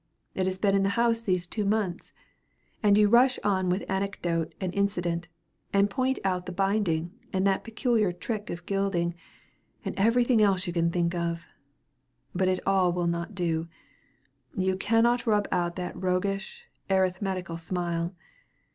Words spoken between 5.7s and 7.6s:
and point out the binding, and